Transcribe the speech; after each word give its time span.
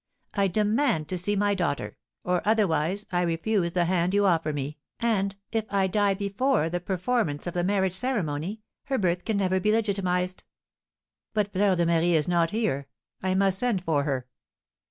I 0.33 0.47
demand 0.47 1.07
to 1.09 1.17
see 1.19 1.35
my 1.35 1.53
daughter, 1.53 1.95
or 2.23 2.41
otherwise 2.43 3.05
I 3.11 3.21
refuse 3.21 3.73
the 3.73 3.85
hand 3.85 4.15
you 4.15 4.25
offer 4.25 4.51
me, 4.51 4.79
and, 4.99 5.35
if 5.51 5.65
I 5.71 5.85
die 5.85 6.15
before 6.15 6.71
the 6.71 6.79
performance 6.79 7.45
of 7.45 7.53
the 7.53 7.63
marriage 7.63 7.93
ceremony, 7.93 8.61
her 8.85 8.97
birth 8.97 9.23
can 9.25 9.37
never 9.37 9.59
be 9.59 9.69
legitimised!" 9.69 10.41
"But 11.35 11.53
Fleur 11.53 11.75
de 11.75 11.85
Marie 11.85 12.15
is 12.15 12.27
not 12.27 12.49
here; 12.49 12.87
I 13.21 13.35
must 13.35 13.59
send 13.59 13.83
for 13.83 14.01
her." 14.05 14.25